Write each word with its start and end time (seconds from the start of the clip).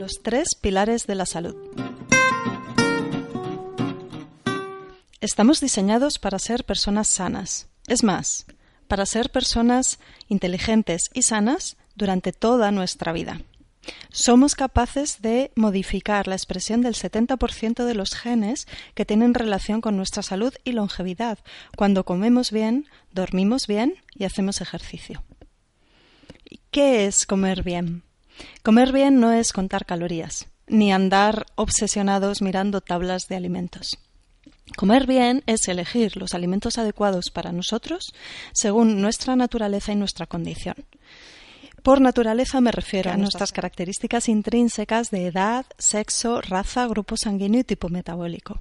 Los 0.00 0.22
tres 0.22 0.54
pilares 0.58 1.06
de 1.06 1.14
la 1.14 1.26
salud. 1.26 1.54
Estamos 5.20 5.60
diseñados 5.60 6.18
para 6.18 6.38
ser 6.38 6.64
personas 6.64 7.06
sanas. 7.06 7.68
Es 7.86 8.02
más, 8.02 8.46
para 8.88 9.04
ser 9.04 9.30
personas 9.30 9.98
inteligentes 10.28 11.10
y 11.12 11.20
sanas 11.20 11.76
durante 11.96 12.32
toda 12.32 12.70
nuestra 12.70 13.12
vida. 13.12 13.42
Somos 14.10 14.54
capaces 14.54 15.20
de 15.20 15.52
modificar 15.54 16.28
la 16.28 16.34
expresión 16.34 16.80
del 16.80 16.94
70% 16.94 17.84
de 17.84 17.94
los 17.94 18.14
genes 18.14 18.68
que 18.94 19.04
tienen 19.04 19.34
relación 19.34 19.82
con 19.82 19.98
nuestra 19.98 20.22
salud 20.22 20.54
y 20.64 20.72
longevidad 20.72 21.40
cuando 21.76 22.06
comemos 22.06 22.52
bien, 22.52 22.88
dormimos 23.12 23.66
bien 23.66 23.96
y 24.14 24.24
hacemos 24.24 24.62
ejercicio. 24.62 25.22
¿Qué 26.70 27.04
es 27.04 27.26
comer 27.26 27.62
bien? 27.62 28.02
Comer 28.62 28.92
bien 28.92 29.20
no 29.20 29.32
es 29.32 29.52
contar 29.52 29.86
calorías, 29.86 30.48
ni 30.66 30.92
andar 30.92 31.46
obsesionados 31.56 32.42
mirando 32.42 32.80
tablas 32.80 33.28
de 33.28 33.36
alimentos. 33.36 33.98
Comer 34.76 35.06
bien 35.06 35.42
es 35.46 35.66
elegir 35.68 36.16
los 36.16 36.34
alimentos 36.34 36.78
adecuados 36.78 37.30
para 37.30 37.52
nosotros 37.52 38.14
según 38.52 39.00
nuestra 39.00 39.36
naturaleza 39.36 39.92
y 39.92 39.96
nuestra 39.96 40.26
condición. 40.26 40.76
Por 41.82 42.00
naturaleza 42.00 42.60
me 42.60 42.72
refiero 42.72 43.10
a 43.10 43.16
nuestras 43.16 43.52
características 43.52 44.28
intrínsecas 44.28 45.10
de 45.10 45.26
edad, 45.26 45.64
sexo, 45.78 46.40
raza, 46.42 46.86
grupo 46.86 47.16
sanguíneo 47.16 47.62
y 47.62 47.64
tipo 47.64 47.88
metabólico. 47.88 48.60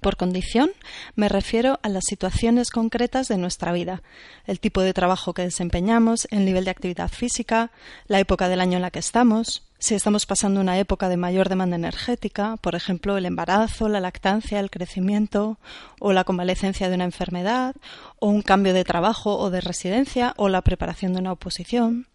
Por 0.00 0.16
condición, 0.16 0.70
me 1.16 1.28
refiero 1.28 1.80
a 1.82 1.88
las 1.88 2.04
situaciones 2.04 2.70
concretas 2.70 3.28
de 3.28 3.38
nuestra 3.38 3.72
vida, 3.72 4.02
el 4.46 4.60
tipo 4.60 4.82
de 4.82 4.94
trabajo 4.94 5.34
que 5.34 5.42
desempeñamos, 5.42 6.28
el 6.30 6.44
nivel 6.44 6.64
de 6.64 6.70
actividad 6.70 7.08
física, 7.08 7.70
la 8.06 8.20
época 8.20 8.48
del 8.48 8.60
año 8.60 8.76
en 8.76 8.82
la 8.82 8.90
que 8.90 8.98
estamos, 9.00 9.68
si 9.80 9.94
estamos 9.94 10.26
pasando 10.26 10.60
una 10.60 10.78
época 10.78 11.08
de 11.08 11.16
mayor 11.16 11.48
demanda 11.48 11.76
energética, 11.76 12.56
por 12.56 12.74
ejemplo, 12.74 13.16
el 13.16 13.26
embarazo, 13.26 13.88
la 13.88 14.00
lactancia, 14.00 14.58
el 14.58 14.70
crecimiento 14.70 15.58
o 16.00 16.12
la 16.12 16.24
convalecencia 16.24 16.88
de 16.88 16.96
una 16.96 17.04
enfermedad, 17.04 17.76
o 18.18 18.28
un 18.28 18.42
cambio 18.42 18.74
de 18.74 18.84
trabajo 18.84 19.38
o 19.38 19.50
de 19.50 19.60
residencia, 19.60 20.34
o 20.36 20.48
la 20.48 20.62
preparación 20.62 21.12
de 21.12 21.20
una 21.20 21.32
oposición, 21.32 22.08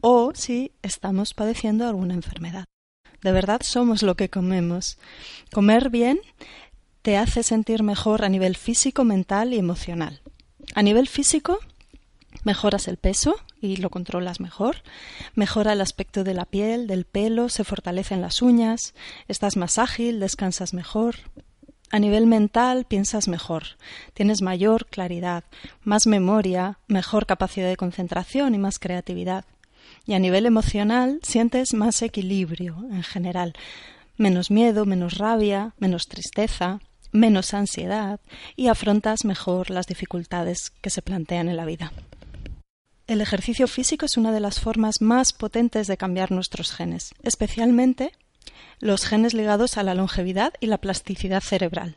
o 0.00 0.32
si 0.34 0.72
estamos 0.82 1.34
padeciendo 1.34 1.86
alguna 1.86 2.14
enfermedad. 2.14 2.64
De 3.20 3.30
verdad 3.30 3.60
somos 3.62 4.02
lo 4.02 4.16
que 4.16 4.30
comemos. 4.30 4.98
Comer 5.52 5.90
bien 5.90 6.18
te 7.02 7.16
hace 7.16 7.42
sentir 7.42 7.82
mejor 7.82 8.24
a 8.24 8.28
nivel 8.28 8.56
físico, 8.56 9.04
mental 9.04 9.52
y 9.52 9.58
emocional. 9.58 10.20
A 10.74 10.82
nivel 10.82 11.08
físico, 11.08 11.58
mejoras 12.44 12.86
el 12.86 12.96
peso 12.96 13.36
y 13.60 13.76
lo 13.76 13.90
controlas 13.90 14.40
mejor, 14.40 14.76
mejora 15.34 15.72
el 15.72 15.80
aspecto 15.80 16.22
de 16.22 16.34
la 16.34 16.44
piel, 16.44 16.86
del 16.86 17.04
pelo, 17.04 17.48
se 17.48 17.64
fortalecen 17.64 18.20
las 18.20 18.40
uñas, 18.40 18.94
estás 19.26 19.56
más 19.56 19.78
ágil, 19.78 20.20
descansas 20.20 20.74
mejor. 20.74 21.16
A 21.90 21.98
nivel 21.98 22.26
mental 22.26 22.86
piensas 22.86 23.28
mejor, 23.28 23.64
tienes 24.14 24.40
mayor 24.40 24.86
claridad, 24.86 25.44
más 25.82 26.06
memoria, 26.06 26.78
mejor 26.86 27.26
capacidad 27.26 27.68
de 27.68 27.76
concentración 27.76 28.54
y 28.54 28.58
más 28.58 28.78
creatividad. 28.78 29.44
Y 30.06 30.14
a 30.14 30.18
nivel 30.18 30.46
emocional 30.46 31.20
sientes 31.22 31.74
más 31.74 32.00
equilibrio 32.00 32.76
en 32.90 33.02
general, 33.02 33.52
menos 34.16 34.50
miedo, 34.50 34.86
menos 34.86 35.18
rabia, 35.18 35.74
menos 35.78 36.08
tristeza, 36.08 36.80
menos 37.12 37.54
ansiedad 37.54 38.20
y 38.56 38.68
afrontas 38.68 39.24
mejor 39.24 39.70
las 39.70 39.86
dificultades 39.86 40.70
que 40.80 40.90
se 40.90 41.02
plantean 41.02 41.48
en 41.48 41.56
la 41.56 41.64
vida. 41.64 41.92
El 43.06 43.20
ejercicio 43.20 43.68
físico 43.68 44.06
es 44.06 44.16
una 44.16 44.32
de 44.32 44.40
las 44.40 44.58
formas 44.58 45.00
más 45.00 45.32
potentes 45.32 45.86
de 45.86 45.96
cambiar 45.96 46.30
nuestros 46.30 46.72
genes, 46.72 47.14
especialmente 47.22 48.12
los 48.78 49.04
genes 49.04 49.34
ligados 49.34 49.76
a 49.76 49.82
la 49.82 49.94
longevidad 49.94 50.54
y 50.60 50.66
la 50.66 50.78
plasticidad 50.78 51.42
cerebral. 51.42 51.96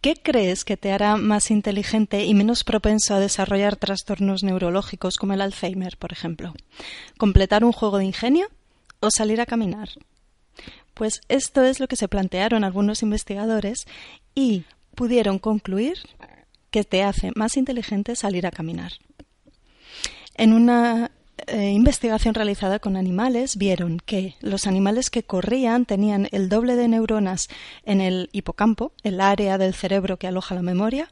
¿Qué 0.00 0.14
crees 0.14 0.64
que 0.64 0.78
te 0.78 0.92
hará 0.92 1.16
más 1.16 1.50
inteligente 1.50 2.24
y 2.24 2.32
menos 2.32 2.64
propenso 2.64 3.14
a 3.14 3.20
desarrollar 3.20 3.76
trastornos 3.76 4.42
neurológicos 4.42 5.16
como 5.16 5.34
el 5.34 5.42
Alzheimer, 5.42 5.98
por 5.98 6.12
ejemplo? 6.12 6.54
¿Completar 7.18 7.64
un 7.64 7.72
juego 7.72 7.98
de 7.98 8.06
ingenio 8.06 8.48
o 9.00 9.10
salir 9.10 9.40
a 9.40 9.46
caminar? 9.46 9.90
Pues 11.00 11.22
esto 11.30 11.62
es 11.62 11.80
lo 11.80 11.88
que 11.88 11.96
se 11.96 12.08
plantearon 12.08 12.62
algunos 12.62 13.02
investigadores 13.02 13.86
y 14.34 14.64
pudieron 14.94 15.38
concluir 15.38 15.96
que 16.70 16.84
te 16.84 17.02
hace 17.02 17.32
más 17.34 17.56
inteligente 17.56 18.14
salir 18.16 18.46
a 18.46 18.50
caminar. 18.50 18.92
En 20.34 20.52
una 20.52 21.10
eh, 21.46 21.70
investigación 21.70 22.34
realizada 22.34 22.80
con 22.80 22.98
animales 22.98 23.56
vieron 23.56 23.98
que 24.04 24.34
los 24.42 24.66
animales 24.66 25.08
que 25.08 25.22
corrían 25.22 25.86
tenían 25.86 26.28
el 26.32 26.50
doble 26.50 26.76
de 26.76 26.88
neuronas 26.88 27.48
en 27.84 28.02
el 28.02 28.28
hipocampo, 28.32 28.92
el 29.02 29.22
área 29.22 29.56
del 29.56 29.72
cerebro 29.72 30.18
que 30.18 30.26
aloja 30.26 30.54
la 30.54 30.60
memoria, 30.60 31.08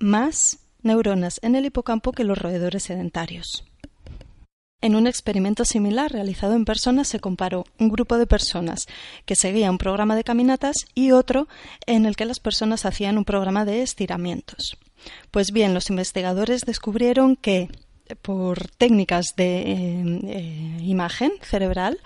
más 0.00 0.58
neuronas 0.82 1.38
en 1.44 1.54
el 1.54 1.66
hipocampo 1.66 2.10
que 2.10 2.24
los 2.24 2.36
roedores 2.36 2.82
sedentarios. 2.82 3.64
En 4.82 4.94
un 4.94 5.06
experimento 5.06 5.64
similar 5.64 6.12
realizado 6.12 6.54
en 6.54 6.66
personas 6.66 7.08
se 7.08 7.18
comparó 7.18 7.64
un 7.78 7.88
grupo 7.88 8.18
de 8.18 8.26
personas 8.26 8.86
que 9.24 9.34
seguía 9.34 9.70
un 9.70 9.78
programa 9.78 10.14
de 10.16 10.24
caminatas 10.24 10.76
y 10.94 11.12
otro 11.12 11.48
en 11.86 12.04
el 12.04 12.14
que 12.14 12.26
las 12.26 12.40
personas 12.40 12.84
hacían 12.84 13.16
un 13.16 13.24
programa 13.24 13.64
de 13.64 13.82
estiramientos. 13.82 14.76
Pues 15.30 15.50
bien, 15.50 15.72
los 15.72 15.88
investigadores 15.88 16.62
descubrieron 16.62 17.36
que 17.36 17.68
por 18.22 18.68
técnicas 18.68 19.34
de 19.36 19.60
eh, 19.62 20.20
eh, 20.24 20.78
imagen 20.82 21.32
cerebral, 21.40 21.98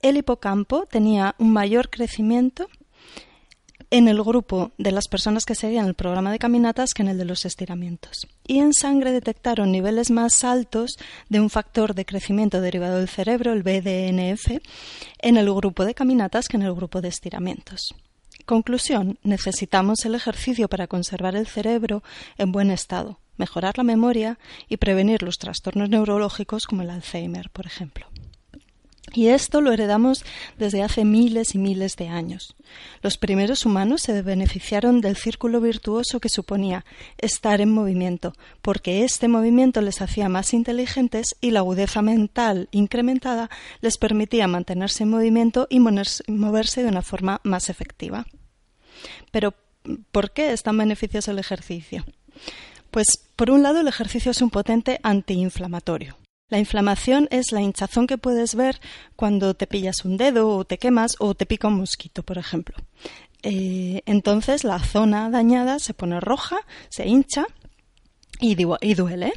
el 0.00 0.16
hipocampo 0.16 0.86
tenía 0.86 1.34
un 1.38 1.52
mayor 1.52 1.90
crecimiento 1.90 2.68
en 3.90 4.06
el 4.06 4.22
grupo 4.22 4.70
de 4.78 4.92
las 4.92 5.08
personas 5.08 5.44
que 5.44 5.54
seguían 5.54 5.86
el 5.86 5.94
programa 5.94 6.30
de 6.30 6.38
caminatas 6.38 6.94
que 6.94 7.02
en 7.02 7.08
el 7.08 7.18
de 7.18 7.24
los 7.24 7.44
estiramientos. 7.44 8.28
Y 8.46 8.58
en 8.58 8.72
sangre 8.72 9.12
detectaron 9.12 9.72
niveles 9.72 10.10
más 10.10 10.44
altos 10.44 10.96
de 11.28 11.40
un 11.40 11.50
factor 11.50 11.94
de 11.94 12.04
crecimiento 12.04 12.60
derivado 12.60 12.98
del 12.98 13.08
cerebro, 13.08 13.52
el 13.52 13.62
BDNF, 13.62 14.60
en 15.18 15.36
el 15.36 15.52
grupo 15.52 15.84
de 15.84 15.94
caminatas 15.94 16.48
que 16.48 16.56
en 16.56 16.62
el 16.62 16.74
grupo 16.74 17.00
de 17.00 17.08
estiramientos. 17.08 17.94
Conclusión, 18.46 19.18
necesitamos 19.22 20.04
el 20.04 20.14
ejercicio 20.14 20.68
para 20.68 20.86
conservar 20.86 21.36
el 21.36 21.46
cerebro 21.46 22.02
en 22.38 22.52
buen 22.52 22.70
estado, 22.70 23.20
mejorar 23.36 23.76
la 23.76 23.84
memoria 23.84 24.38
y 24.68 24.76
prevenir 24.76 25.22
los 25.22 25.38
trastornos 25.38 25.88
neurológicos 25.88 26.66
como 26.66 26.82
el 26.82 26.90
Alzheimer, 26.90 27.50
por 27.50 27.66
ejemplo. 27.66 28.09
Y 29.12 29.28
esto 29.28 29.60
lo 29.60 29.72
heredamos 29.72 30.24
desde 30.56 30.82
hace 30.82 31.04
miles 31.04 31.54
y 31.54 31.58
miles 31.58 31.96
de 31.96 32.08
años. 32.08 32.54
Los 33.02 33.18
primeros 33.18 33.66
humanos 33.66 34.02
se 34.02 34.22
beneficiaron 34.22 35.00
del 35.00 35.16
círculo 35.16 35.60
virtuoso 35.60 36.20
que 36.20 36.28
suponía 36.28 36.84
estar 37.18 37.60
en 37.60 37.72
movimiento, 37.72 38.34
porque 38.62 39.04
este 39.04 39.26
movimiento 39.26 39.80
les 39.80 40.00
hacía 40.00 40.28
más 40.28 40.54
inteligentes 40.54 41.36
y 41.40 41.50
la 41.50 41.60
agudeza 41.60 42.02
mental 42.02 42.68
incrementada 42.70 43.50
les 43.80 43.98
permitía 43.98 44.46
mantenerse 44.46 45.02
en 45.02 45.10
movimiento 45.10 45.66
y 45.70 45.80
moverse 45.80 46.82
de 46.82 46.88
una 46.88 47.02
forma 47.02 47.40
más 47.42 47.68
efectiva. 47.68 48.26
Pero, 49.32 49.54
¿por 50.12 50.30
qué 50.30 50.52
es 50.52 50.62
tan 50.62 50.78
beneficioso 50.78 51.32
el 51.32 51.38
ejercicio? 51.38 52.04
Pues, 52.90 53.06
por 53.34 53.50
un 53.50 53.62
lado, 53.62 53.80
el 53.80 53.88
ejercicio 53.88 54.30
es 54.30 54.42
un 54.42 54.50
potente 54.50 55.00
antiinflamatorio. 55.02 56.16
La 56.50 56.58
inflamación 56.58 57.28
es 57.30 57.52
la 57.52 57.62
hinchazón 57.62 58.06
que 58.06 58.18
puedes 58.18 58.56
ver 58.56 58.80
cuando 59.16 59.54
te 59.54 59.68
pillas 59.68 60.04
un 60.04 60.16
dedo 60.16 60.48
o 60.48 60.64
te 60.64 60.78
quemas 60.78 61.14
o 61.20 61.34
te 61.34 61.46
pica 61.46 61.68
un 61.68 61.76
mosquito, 61.76 62.24
por 62.24 62.38
ejemplo. 62.38 62.76
Eh, 63.42 64.02
entonces 64.04 64.64
la 64.64 64.80
zona 64.80 65.30
dañada 65.30 65.78
se 65.78 65.94
pone 65.94 66.20
roja, 66.20 66.58
se 66.88 67.06
hincha 67.06 67.46
y, 68.40 68.56
y 68.80 68.94
duele. 68.94 69.32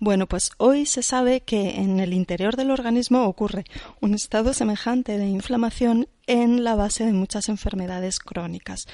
Bueno, 0.00 0.26
pues 0.26 0.50
hoy 0.56 0.86
se 0.86 1.02
sabe 1.02 1.42
que 1.42 1.76
en 1.76 2.00
el 2.00 2.12
interior 2.14 2.56
del 2.56 2.70
organismo 2.70 3.24
ocurre 3.24 3.64
un 4.00 4.14
estado 4.14 4.54
semejante 4.54 5.18
de 5.18 5.26
inflamación 5.26 6.08
en 6.26 6.64
la 6.64 6.74
base 6.74 7.04
de 7.04 7.12
muchas 7.12 7.48
enfermedades 7.48 8.18
crónicas, 8.18 8.86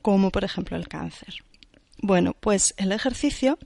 como 0.00 0.30
por 0.30 0.44
ejemplo 0.44 0.76
el 0.76 0.88
cáncer. 0.88 1.34
Bueno, 1.98 2.34
pues 2.38 2.74
el 2.76 2.92
ejercicio 2.92 3.58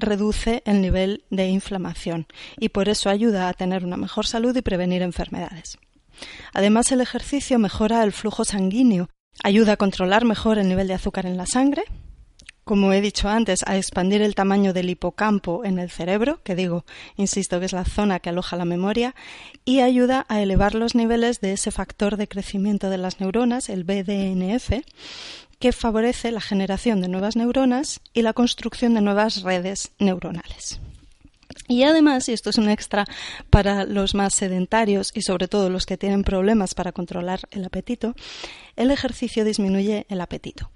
reduce 0.00 0.62
el 0.64 0.80
nivel 0.80 1.24
de 1.30 1.48
inflamación 1.48 2.26
y 2.58 2.70
por 2.70 2.88
eso 2.88 3.10
ayuda 3.10 3.48
a 3.48 3.54
tener 3.54 3.84
una 3.84 3.96
mejor 3.96 4.26
salud 4.26 4.56
y 4.56 4.62
prevenir 4.62 5.02
enfermedades. 5.02 5.78
Además, 6.52 6.92
el 6.92 7.00
ejercicio 7.00 7.58
mejora 7.58 8.02
el 8.02 8.12
flujo 8.12 8.44
sanguíneo, 8.44 9.08
ayuda 9.42 9.72
a 9.72 9.76
controlar 9.76 10.24
mejor 10.24 10.58
el 10.58 10.68
nivel 10.68 10.88
de 10.88 10.94
azúcar 10.94 11.26
en 11.26 11.36
la 11.36 11.46
sangre, 11.46 11.84
como 12.70 12.92
he 12.92 13.00
dicho 13.00 13.28
antes, 13.28 13.64
a 13.66 13.76
expandir 13.76 14.22
el 14.22 14.36
tamaño 14.36 14.72
del 14.72 14.90
hipocampo 14.90 15.64
en 15.64 15.80
el 15.80 15.90
cerebro, 15.90 16.40
que 16.44 16.54
digo, 16.54 16.84
insisto, 17.16 17.58
que 17.58 17.66
es 17.66 17.72
la 17.72 17.84
zona 17.84 18.20
que 18.20 18.28
aloja 18.28 18.56
la 18.56 18.64
memoria, 18.64 19.16
y 19.64 19.80
ayuda 19.80 20.24
a 20.28 20.40
elevar 20.40 20.76
los 20.76 20.94
niveles 20.94 21.40
de 21.40 21.54
ese 21.54 21.72
factor 21.72 22.16
de 22.16 22.28
crecimiento 22.28 22.88
de 22.88 22.98
las 22.98 23.18
neuronas, 23.18 23.70
el 23.70 23.82
BDNF, 23.82 24.84
que 25.58 25.72
favorece 25.72 26.30
la 26.30 26.40
generación 26.40 27.00
de 27.00 27.08
nuevas 27.08 27.34
neuronas 27.34 28.02
y 28.14 28.22
la 28.22 28.34
construcción 28.34 28.94
de 28.94 29.00
nuevas 29.00 29.42
redes 29.42 29.90
neuronales. 29.98 30.78
Y 31.66 31.82
además, 31.82 32.28
y 32.28 32.34
esto 32.34 32.50
es 32.50 32.58
un 32.58 32.68
extra 32.68 33.04
para 33.50 33.84
los 33.84 34.14
más 34.14 34.32
sedentarios 34.32 35.10
y 35.12 35.22
sobre 35.22 35.48
todo 35.48 35.70
los 35.70 35.86
que 35.86 35.96
tienen 35.96 36.22
problemas 36.22 36.76
para 36.76 36.92
controlar 36.92 37.40
el 37.50 37.64
apetito, 37.64 38.14
el 38.76 38.92
ejercicio 38.92 39.44
disminuye 39.44 40.06
el 40.08 40.20
apetito. 40.20 40.70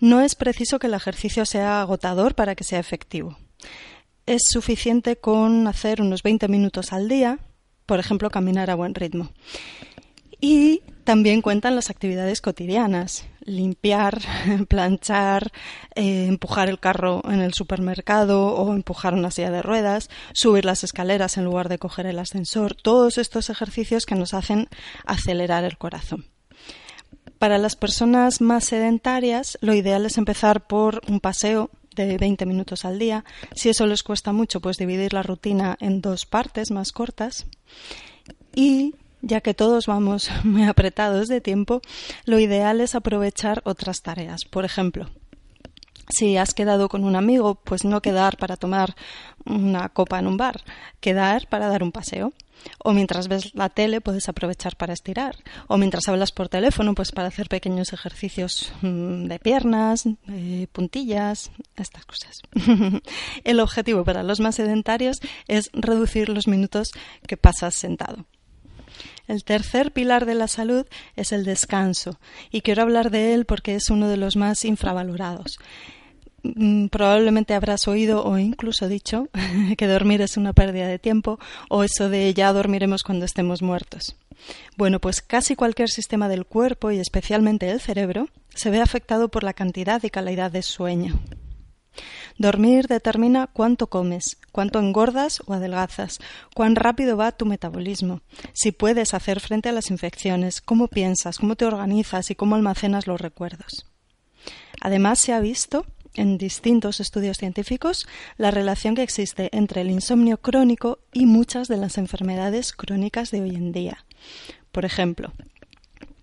No 0.00 0.20
es 0.20 0.34
preciso 0.34 0.78
que 0.78 0.88
el 0.88 0.94
ejercicio 0.94 1.46
sea 1.46 1.80
agotador 1.80 2.34
para 2.34 2.54
que 2.54 2.64
sea 2.64 2.78
efectivo. 2.78 3.36
Es 4.26 4.42
suficiente 4.50 5.16
con 5.16 5.66
hacer 5.68 6.02
unos 6.02 6.22
20 6.22 6.48
minutos 6.48 6.92
al 6.92 7.08
día, 7.08 7.38
por 7.86 8.00
ejemplo, 8.00 8.30
caminar 8.30 8.70
a 8.70 8.74
buen 8.74 8.94
ritmo. 8.94 9.30
Y 10.40 10.82
también 11.04 11.40
cuentan 11.40 11.76
las 11.76 11.88
actividades 11.88 12.40
cotidianas, 12.42 13.26
limpiar, 13.40 14.20
planchar, 14.68 15.50
eh, 15.94 16.26
empujar 16.26 16.68
el 16.68 16.78
carro 16.78 17.22
en 17.30 17.40
el 17.40 17.54
supermercado 17.54 18.48
o 18.48 18.74
empujar 18.74 19.14
una 19.14 19.30
silla 19.30 19.50
de 19.50 19.62
ruedas, 19.62 20.10
subir 20.34 20.64
las 20.64 20.84
escaleras 20.84 21.38
en 21.38 21.44
lugar 21.44 21.68
de 21.68 21.78
coger 21.78 22.06
el 22.06 22.18
ascensor, 22.18 22.74
todos 22.74 23.16
estos 23.18 23.48
ejercicios 23.48 24.04
que 24.04 24.16
nos 24.16 24.34
hacen 24.34 24.68
acelerar 25.06 25.64
el 25.64 25.78
corazón. 25.78 26.26
Para 27.38 27.58
las 27.58 27.76
personas 27.76 28.40
más 28.40 28.64
sedentarias, 28.64 29.58
lo 29.60 29.74
ideal 29.74 30.06
es 30.06 30.16
empezar 30.16 30.66
por 30.66 31.02
un 31.08 31.20
paseo 31.20 31.70
de 31.94 32.16
20 32.18 32.46
minutos 32.46 32.84
al 32.84 32.98
día. 32.98 33.24
Si 33.54 33.68
eso 33.68 33.86
les 33.86 34.02
cuesta 34.02 34.32
mucho, 34.32 34.60
pues 34.60 34.76
dividir 34.76 35.12
la 35.12 35.22
rutina 35.22 35.76
en 35.80 36.00
dos 36.00 36.26
partes 36.26 36.70
más 36.70 36.92
cortas. 36.92 37.46
Y 38.54 38.94
ya 39.22 39.40
que 39.40 39.54
todos 39.54 39.86
vamos 39.86 40.30
muy 40.44 40.64
apretados 40.64 41.28
de 41.28 41.40
tiempo, 41.40 41.80
lo 42.24 42.38
ideal 42.38 42.80
es 42.80 42.94
aprovechar 42.94 43.62
otras 43.64 44.02
tareas. 44.02 44.44
Por 44.44 44.64
ejemplo, 44.64 45.10
si 46.08 46.36
has 46.36 46.54
quedado 46.54 46.88
con 46.88 47.04
un 47.04 47.16
amigo, 47.16 47.56
pues 47.56 47.84
no 47.84 48.00
quedar 48.00 48.36
para 48.36 48.56
tomar 48.56 48.94
una 49.44 49.88
copa 49.88 50.18
en 50.18 50.26
un 50.26 50.36
bar, 50.36 50.62
quedar 51.00 51.48
para 51.48 51.68
dar 51.68 51.82
un 51.82 51.92
paseo. 51.92 52.32
O 52.78 52.92
mientras 52.92 53.28
ves 53.28 53.54
la 53.54 53.68
tele 53.68 54.00
puedes 54.00 54.28
aprovechar 54.28 54.76
para 54.76 54.94
estirar. 54.94 55.36
O 55.68 55.76
mientras 55.76 56.08
hablas 56.08 56.32
por 56.32 56.48
teléfono, 56.48 56.94
pues 56.94 57.12
para 57.12 57.28
hacer 57.28 57.48
pequeños 57.48 57.92
ejercicios 57.92 58.72
mm, 58.80 59.26
de 59.26 59.38
piernas, 59.38 60.08
puntillas, 60.72 61.50
estas 61.76 62.04
cosas. 62.06 62.40
El 63.44 63.60
objetivo 63.60 64.04
para 64.04 64.22
los 64.22 64.40
más 64.40 64.56
sedentarios 64.56 65.20
es 65.48 65.70
reducir 65.74 66.28
los 66.28 66.48
minutos 66.48 66.92
que 67.26 67.36
pasas 67.36 67.74
sentado. 67.76 68.24
El 69.26 69.44
tercer 69.44 69.92
pilar 69.92 70.26
de 70.26 70.34
la 70.34 70.48
salud 70.48 70.86
es 71.16 71.32
el 71.32 71.44
descanso, 71.44 72.18
y 72.50 72.60
quiero 72.60 72.82
hablar 72.82 73.10
de 73.10 73.34
él 73.34 73.44
porque 73.44 73.74
es 73.74 73.90
uno 73.90 74.08
de 74.08 74.16
los 74.16 74.36
más 74.36 74.64
infravalorados. 74.64 75.58
Mm, 76.54 76.86
probablemente 76.88 77.54
habrás 77.54 77.88
oído 77.88 78.24
o 78.24 78.38
incluso 78.38 78.88
dicho 78.88 79.28
que 79.76 79.86
dormir 79.86 80.20
es 80.20 80.36
una 80.36 80.52
pérdida 80.52 80.86
de 80.86 80.98
tiempo 80.98 81.38
o 81.68 81.82
eso 81.82 82.08
de 82.08 82.32
ya 82.34 82.52
dormiremos 82.52 83.02
cuando 83.02 83.24
estemos 83.24 83.62
muertos. 83.62 84.16
Bueno, 84.76 85.00
pues 85.00 85.22
casi 85.22 85.56
cualquier 85.56 85.88
sistema 85.88 86.28
del 86.28 86.46
cuerpo 86.46 86.90
y 86.90 86.98
especialmente 86.98 87.70
el 87.70 87.80
cerebro 87.80 88.28
se 88.54 88.70
ve 88.70 88.80
afectado 88.80 89.28
por 89.28 89.42
la 89.42 89.54
cantidad 89.54 90.02
y 90.04 90.10
calidad 90.10 90.50
de 90.50 90.62
sueño. 90.62 91.18
Dormir 92.38 92.86
determina 92.86 93.46
cuánto 93.46 93.86
comes, 93.86 94.36
cuánto 94.52 94.78
engordas 94.78 95.42
o 95.46 95.54
adelgazas, 95.54 96.18
cuán 96.54 96.76
rápido 96.76 97.16
va 97.16 97.32
tu 97.32 97.46
metabolismo, 97.46 98.20
si 98.52 98.72
puedes 98.72 99.14
hacer 99.14 99.40
frente 99.40 99.70
a 99.70 99.72
las 99.72 99.90
infecciones, 99.90 100.60
cómo 100.60 100.88
piensas, 100.88 101.38
cómo 101.38 101.56
te 101.56 101.64
organizas 101.64 102.30
y 102.30 102.34
cómo 102.34 102.54
almacenas 102.54 103.06
los 103.06 103.20
recuerdos. 103.20 103.86
Además, 104.80 105.18
se 105.18 105.32
ha 105.32 105.40
visto 105.40 105.86
en 106.14 106.38
distintos 106.38 107.00
estudios 107.00 107.38
científicos 107.38 108.06
la 108.36 108.50
relación 108.50 108.94
que 108.94 109.02
existe 109.02 109.48
entre 109.52 109.82
el 109.82 109.90
insomnio 109.90 110.38
crónico 110.38 110.98
y 111.12 111.26
muchas 111.26 111.68
de 111.68 111.76
las 111.76 111.98
enfermedades 111.98 112.72
crónicas 112.72 113.30
de 113.30 113.42
hoy 113.42 113.54
en 113.54 113.72
día. 113.72 114.04
Por 114.72 114.84
ejemplo, 114.84 115.32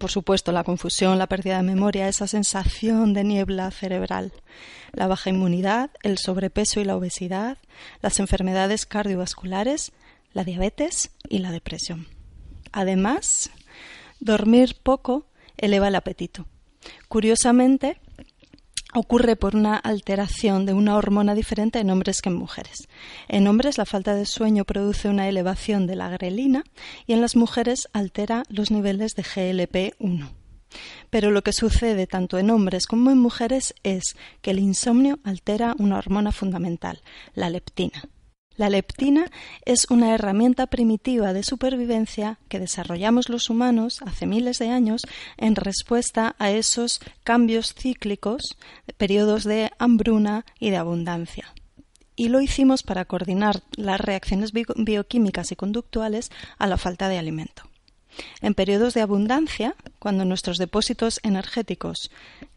por 0.03 0.11
supuesto, 0.11 0.51
la 0.51 0.65
confusión, 0.65 1.17
la 1.17 1.27
pérdida 1.27 1.55
de 1.55 1.63
memoria, 1.63 2.09
esa 2.09 2.27
sensación 2.27 3.13
de 3.13 3.23
niebla 3.23 3.71
cerebral, 3.71 4.33
la 4.91 5.07
baja 5.07 5.29
inmunidad, 5.29 5.91
el 6.01 6.17
sobrepeso 6.17 6.81
y 6.81 6.83
la 6.83 6.97
obesidad, 6.97 7.57
las 8.01 8.19
enfermedades 8.19 8.85
cardiovasculares, 8.85 9.94
la 10.33 10.44
diabetes 10.44 11.11
y 11.29 11.38
la 11.38 11.51
depresión. 11.51 12.05
Además, 12.73 13.50
dormir 14.19 14.75
poco 14.83 15.25
eleva 15.55 15.88
el 15.88 15.95
apetito. 15.95 16.47
Curiosamente, 17.07 18.01
ocurre 18.93 19.35
por 19.35 19.55
una 19.55 19.75
alteración 19.75 20.65
de 20.65 20.73
una 20.73 20.95
hormona 20.95 21.35
diferente 21.35 21.79
en 21.79 21.89
hombres 21.89 22.21
que 22.21 22.29
en 22.29 22.35
mujeres. 22.35 22.87
En 23.27 23.47
hombres 23.47 23.77
la 23.77 23.85
falta 23.85 24.15
de 24.15 24.25
sueño 24.25 24.65
produce 24.65 25.09
una 25.09 25.27
elevación 25.27 25.87
de 25.87 25.95
la 25.95 26.09
grelina 26.09 26.63
y 27.05 27.13
en 27.13 27.21
las 27.21 27.35
mujeres 27.35 27.87
altera 27.93 28.43
los 28.49 28.71
niveles 28.71 29.15
de 29.15 29.23
GLP-1. 29.23 30.29
Pero 31.09 31.31
lo 31.31 31.43
que 31.43 31.53
sucede 31.53 32.07
tanto 32.07 32.37
en 32.37 32.49
hombres 32.49 32.87
como 32.87 33.11
en 33.11 33.19
mujeres 33.19 33.75
es 33.83 34.15
que 34.41 34.51
el 34.51 34.59
insomnio 34.59 35.19
altera 35.23 35.75
una 35.77 35.97
hormona 35.97 36.31
fundamental, 36.31 37.01
la 37.35 37.49
leptina. 37.49 38.09
La 38.55 38.69
leptina 38.69 39.31
es 39.65 39.88
una 39.89 40.13
herramienta 40.13 40.67
primitiva 40.67 41.33
de 41.33 41.41
supervivencia 41.41 42.38
que 42.50 42.59
desarrollamos 42.59 43.29
los 43.29 43.50
humanos 43.50 44.01
hace 44.05 44.27
miles 44.27 44.59
de 44.59 44.69
años 44.69 45.01
en 45.38 45.55
respuesta 45.55 46.35
a 46.38 46.51
esos 46.51 47.00
cambios 47.23 47.73
cíclicos, 47.73 48.55
periodos 48.97 49.44
de 49.44 49.71
hambruna 49.79 50.45
y 50.59 50.69
de 50.69 50.77
abundancia. 50.77 51.51
Y 52.15 52.29
lo 52.29 52.41
hicimos 52.41 52.83
para 52.83 53.05
coordinar 53.05 53.63
las 53.75 54.00
reacciones 54.00 54.51
bioquímicas 54.51 55.51
y 55.51 55.55
conductuales 55.55 56.29
a 56.59 56.67
la 56.67 56.77
falta 56.77 57.09
de 57.09 57.17
alimento. 57.17 57.63
En 58.41 58.53
periodos 58.53 58.94
de 58.94 59.01
abundancia, 59.01 59.75
cuando 59.97 60.25
nuestros 60.25 60.59
depósitos 60.59 61.19
energéticos, 61.23 62.11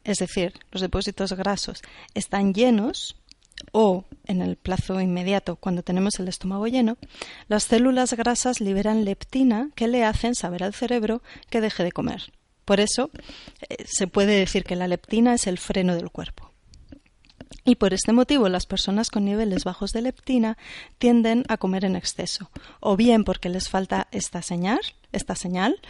es 0.05 0.19
decir, 0.19 0.53
los 0.71 0.83
depósitos 0.83 1.33
grasos, 1.33 1.81
están 2.13 2.53
llenos, 2.53 3.17
o 3.73 4.05
en 4.27 4.43
el 4.43 4.57
plazo 4.57 5.01
inmediato 5.01 5.57
cuando 5.57 5.83
tenemos 5.83 6.19
el 6.19 6.29
estómago 6.29 6.67
lleno, 6.67 6.97
las 7.49 7.65
células 7.65 8.13
grasas 8.15 8.61
liberan 8.61 9.05
leptina 9.05 9.71
que 9.75 9.89
le 9.89 10.05
hacen 10.05 10.35
saber 10.35 10.65
al 10.65 10.75
cerebro 10.75 11.23
que 11.51 11.61
deje 11.61 11.85
de 11.85 11.93
comer. 11.93 12.33
Por 12.65 12.81
eso 12.81 13.11
eh, 13.69 13.85
se 13.87 14.07
puede 14.07 14.39
decir 14.39 14.65
que 14.65 14.77
la 14.77 14.89
leptina 14.89 15.35
es 15.35 15.47
el 15.47 15.59
freno 15.59 15.95
del 15.95 16.11
cuerpo. 16.11 16.53
Y 17.65 17.77
por 17.77 17.93
este 17.93 18.13
motivo 18.13 18.49
las 18.49 18.67
personas 18.67 19.11
con 19.11 19.25
niveles 19.25 19.65
bajos 19.65 19.93
de 19.93 20.03
leptina 20.03 20.57
tienden 20.99 21.45
a 21.49 21.57
comer 21.57 21.85
en 21.85 21.97
exceso, 21.97 22.51
o 22.81 22.97
bien 22.97 23.25
porque 23.25 23.49
les 23.49 23.69
falta 23.69 24.09
esta 24.13 24.41
señal, 24.43 24.81
esta 25.13 25.35
señal, 25.35 25.81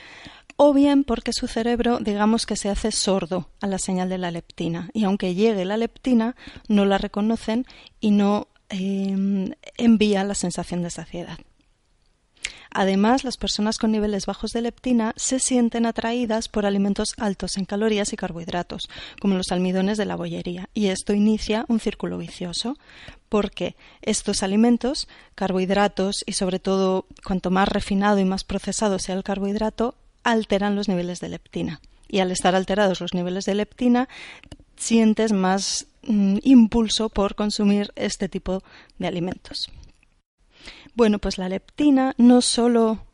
o 0.56 0.72
bien 0.72 1.04
porque 1.04 1.32
su 1.32 1.46
cerebro, 1.46 1.98
digamos 2.00 2.46
que 2.46 2.56
se 2.56 2.70
hace 2.70 2.90
sordo 2.90 3.50
a 3.60 3.66
la 3.66 3.78
señal 3.78 4.08
de 4.08 4.18
la 4.18 4.30
leptina, 4.30 4.90
y 4.92 5.04
aunque 5.04 5.34
llegue 5.34 5.64
la 5.64 5.76
leptina, 5.76 6.34
no 6.68 6.84
la 6.84 6.98
reconocen 6.98 7.66
y 8.00 8.10
no 8.10 8.48
em, 8.68 9.52
envía 9.76 10.24
la 10.24 10.34
sensación 10.34 10.82
de 10.82 10.90
saciedad. 10.90 11.38
Además, 12.70 13.24
las 13.24 13.38
personas 13.38 13.78
con 13.78 13.90
niveles 13.90 14.26
bajos 14.26 14.52
de 14.52 14.60
leptina 14.60 15.14
se 15.16 15.38
sienten 15.38 15.86
atraídas 15.86 16.48
por 16.48 16.66
alimentos 16.66 17.14
altos 17.16 17.56
en 17.56 17.64
calorías 17.64 18.12
y 18.12 18.16
carbohidratos, 18.16 18.90
como 19.18 19.36
los 19.36 19.50
almidones 19.50 19.96
de 19.96 20.04
la 20.04 20.16
bollería, 20.16 20.68
y 20.74 20.88
esto 20.88 21.14
inicia 21.14 21.64
un 21.68 21.80
círculo 21.80 22.18
vicioso, 22.18 22.76
porque 23.30 23.76
estos 24.02 24.42
alimentos, 24.42 25.08
carbohidratos 25.34 26.22
y 26.26 26.32
sobre 26.32 26.58
todo 26.58 27.06
cuanto 27.24 27.50
más 27.50 27.68
refinado 27.68 28.18
y 28.18 28.26
más 28.26 28.44
procesado 28.44 28.98
sea 28.98 29.14
el 29.14 29.24
carbohidrato, 29.24 29.94
alteran 30.26 30.76
los 30.76 30.88
niveles 30.88 31.20
de 31.20 31.28
leptina. 31.28 31.80
Y 32.08 32.18
al 32.18 32.30
estar 32.30 32.54
alterados 32.54 33.00
los 33.00 33.14
niveles 33.14 33.44
de 33.44 33.54
leptina, 33.54 34.08
sientes 34.76 35.32
más 35.32 35.86
mm, 36.02 36.38
impulso 36.42 37.08
por 37.08 37.34
consumir 37.34 37.92
este 37.96 38.28
tipo 38.28 38.62
de 38.98 39.06
alimentos. 39.06 39.70
Bueno, 40.94 41.18
pues 41.18 41.38
la 41.38 41.48
leptina 41.48 42.14
no 42.18 42.40
solo 42.40 43.04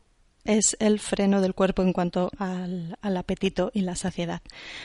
es 0.45 0.75
el 0.79 0.99
freno 0.99 1.41
del 1.41 1.53
cuerpo 1.53 1.83
en 1.83 1.93
cuanto 1.93 2.31
al, 2.37 2.97
al, 3.01 3.17
apetito 3.17 3.71
y 3.73 3.81
la 3.81 3.95
saciedad. 3.95 4.41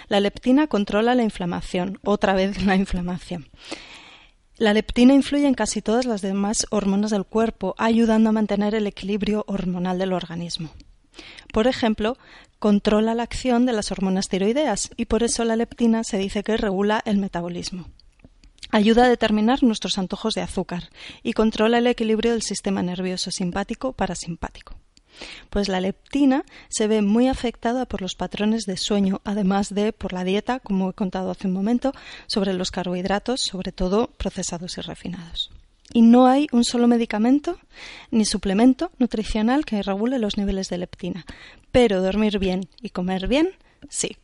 La 0.08 0.20
leptina 0.20 0.68
controla 0.68 1.14
la 1.14 1.24
inflamación, 1.24 1.98
otra 2.04 2.34
vez 2.34 2.64
la 2.64 2.76
inflamación. 2.76 3.48
La 4.56 4.72
leptina 4.72 5.14
influye 5.14 5.46
en 5.46 5.54
casi 5.54 5.82
todas 5.82 6.04
las 6.04 6.20
demás 6.20 6.66
hormonas 6.70 7.12
del 7.12 7.24
cuerpo, 7.24 7.74
ayudando 7.78 8.30
a 8.30 8.32
mantener 8.32 8.74
el 8.74 8.86
equilibrio 8.86 9.44
hormonal 9.46 9.98
del 9.98 10.12
organismo. 10.12 10.70
Por 11.52 11.66
ejemplo, 11.66 12.16
controla 12.58 13.14
la 13.14 13.22
acción 13.22 13.66
de 13.66 13.72
las 13.72 13.90
hormonas 13.90 14.28
tiroideas 14.28 14.90
y 14.96 15.06
por 15.06 15.22
eso 15.22 15.44
la 15.44 15.56
leptina 15.56 16.04
se 16.04 16.18
dice 16.18 16.42
que 16.42 16.56
regula 16.56 17.02
el 17.04 17.18
metabolismo. 17.18 17.88
Ayuda 18.70 19.04
a 19.04 19.08
determinar 19.08 19.62
nuestros 19.62 19.96
antojos 19.96 20.34
de 20.34 20.42
azúcar 20.42 20.90
y 21.22 21.32
controla 21.32 21.78
el 21.78 21.86
equilibrio 21.86 22.32
del 22.32 22.42
sistema 22.42 22.82
nervioso 22.82 23.30
simpático 23.30 23.94
parasimpático. 23.94 24.76
Pues 25.50 25.68
la 25.68 25.80
leptina 25.80 26.44
se 26.68 26.86
ve 26.86 27.02
muy 27.02 27.28
afectada 27.28 27.86
por 27.86 28.02
los 28.02 28.14
patrones 28.14 28.64
de 28.66 28.76
sueño, 28.76 29.20
además 29.24 29.74
de 29.74 29.92
por 29.92 30.12
la 30.12 30.24
dieta, 30.24 30.60
como 30.60 30.90
he 30.90 30.92
contado 30.92 31.30
hace 31.30 31.48
un 31.48 31.54
momento, 31.54 31.92
sobre 32.26 32.52
los 32.52 32.70
carbohidratos, 32.70 33.40
sobre 33.40 33.72
todo 33.72 34.08
procesados 34.18 34.78
y 34.78 34.80
refinados. 34.82 35.50
Y 35.92 36.02
no 36.02 36.26
hay 36.26 36.46
un 36.52 36.64
solo 36.64 36.86
medicamento 36.86 37.58
ni 38.10 38.24
suplemento 38.24 38.90
nutricional 38.98 39.64
que 39.64 39.82
regule 39.82 40.18
los 40.18 40.36
niveles 40.36 40.68
de 40.68 40.78
leptina. 40.78 41.24
Pero 41.72 42.02
dormir 42.02 42.38
bien 42.38 42.68
y 42.80 42.90
comer 42.90 43.28
bien, 43.28 43.50
sí. 43.88 44.16